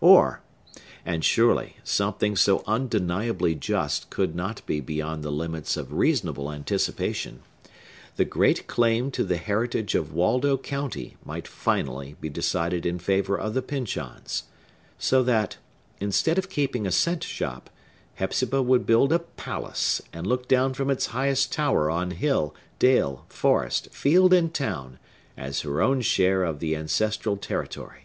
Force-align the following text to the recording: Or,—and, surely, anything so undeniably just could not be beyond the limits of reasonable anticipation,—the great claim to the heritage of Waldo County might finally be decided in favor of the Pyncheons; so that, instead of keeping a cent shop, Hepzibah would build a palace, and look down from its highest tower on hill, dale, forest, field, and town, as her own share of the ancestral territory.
Or,—and, 0.00 1.24
surely, 1.24 1.76
anything 1.84 2.36
so 2.36 2.62
undeniably 2.64 3.56
just 3.56 4.08
could 4.08 4.36
not 4.36 4.64
be 4.64 4.78
beyond 4.78 5.24
the 5.24 5.32
limits 5.32 5.76
of 5.76 5.92
reasonable 5.92 6.52
anticipation,—the 6.52 8.24
great 8.24 8.68
claim 8.68 9.10
to 9.10 9.24
the 9.24 9.36
heritage 9.36 9.96
of 9.96 10.12
Waldo 10.12 10.56
County 10.56 11.16
might 11.24 11.48
finally 11.48 12.14
be 12.20 12.28
decided 12.28 12.86
in 12.86 13.00
favor 13.00 13.36
of 13.36 13.52
the 13.52 13.62
Pyncheons; 13.62 14.44
so 14.96 15.24
that, 15.24 15.56
instead 15.98 16.38
of 16.38 16.48
keeping 16.48 16.86
a 16.86 16.92
cent 16.92 17.24
shop, 17.24 17.68
Hepzibah 18.14 18.62
would 18.62 18.86
build 18.86 19.12
a 19.12 19.18
palace, 19.18 20.00
and 20.12 20.24
look 20.24 20.46
down 20.46 20.72
from 20.72 20.88
its 20.88 21.06
highest 21.06 21.50
tower 21.50 21.90
on 21.90 22.12
hill, 22.12 22.54
dale, 22.78 23.24
forest, 23.28 23.88
field, 23.90 24.32
and 24.32 24.54
town, 24.54 25.00
as 25.36 25.62
her 25.62 25.82
own 25.82 26.00
share 26.00 26.44
of 26.44 26.60
the 26.60 26.76
ancestral 26.76 27.36
territory. 27.36 28.04